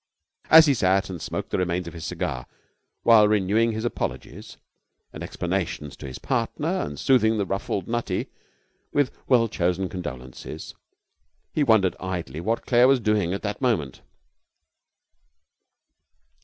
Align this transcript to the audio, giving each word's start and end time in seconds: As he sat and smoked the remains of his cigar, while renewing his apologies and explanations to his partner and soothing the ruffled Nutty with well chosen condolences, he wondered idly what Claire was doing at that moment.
As 0.49 0.65
he 0.65 0.73
sat 0.73 1.11
and 1.11 1.21
smoked 1.21 1.51
the 1.51 1.59
remains 1.59 1.85
of 1.85 1.93
his 1.93 2.05
cigar, 2.07 2.47
while 3.03 3.27
renewing 3.27 3.71
his 3.73 3.85
apologies 3.85 4.57
and 5.13 5.21
explanations 5.21 5.95
to 5.97 6.07
his 6.07 6.17
partner 6.17 6.67
and 6.81 6.99
soothing 6.99 7.37
the 7.37 7.45
ruffled 7.45 7.87
Nutty 7.87 8.25
with 8.91 9.11
well 9.27 9.47
chosen 9.47 9.89
condolences, 9.89 10.73
he 11.53 11.63
wondered 11.63 11.95
idly 11.99 12.39
what 12.41 12.65
Claire 12.65 12.87
was 12.87 12.99
doing 12.99 13.31
at 13.31 13.43
that 13.43 13.61
moment. 13.61 14.01